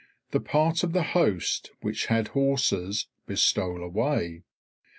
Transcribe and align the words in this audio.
The 0.31 0.39
part 0.39 0.81
of 0.83 0.93
the 0.93 1.03
host 1.03 1.69
which 1.81 2.07
had 2.07 2.29
horses 2.29 3.05
"bestole 3.29 3.83
away." 3.85 4.41